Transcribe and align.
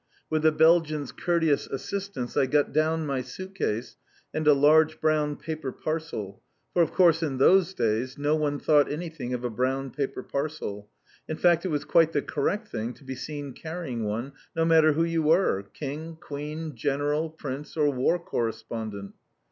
With 0.31 0.41
the 0.41 0.51
Belgians' 0.51 1.11
courteous 1.11 1.67
assistance, 1.67 2.35
I 2.35 2.47
got 2.47 2.73
down 2.73 3.05
my 3.05 3.21
suit 3.21 3.53
case, 3.53 3.97
and 4.33 4.47
a 4.47 4.53
large 4.55 4.99
brown 4.99 5.35
paper 5.35 5.71
parcel, 5.71 6.41
for 6.73 6.81
of 6.81 6.91
course 6.91 7.21
in 7.21 7.37
those 7.37 7.75
day, 7.75 8.07
no 8.17 8.35
one 8.35 8.57
thought 8.57 8.91
anything 8.91 9.31
of 9.35 9.43
a 9.43 9.49
brown 9.51 9.91
paper 9.91 10.23
parcel; 10.23 10.89
in 11.29 11.37
fact 11.37 11.65
it 11.65 11.69
was 11.69 11.85
quite 11.85 12.13
the 12.13 12.23
correct 12.23 12.69
thing 12.69 12.95
to 12.95 13.03
be 13.03 13.13
seen 13.13 13.53
carrying 13.53 14.03
one, 14.03 14.31
no 14.55 14.65
matter 14.65 14.93
who 14.93 15.03
you 15.03 15.21
were, 15.21 15.61
king, 15.71 16.17
queen, 16.19 16.75
general, 16.75 17.29
prince, 17.29 17.77
or 17.77 17.91
War 17.91 18.17
Correspondent. 18.17 19.13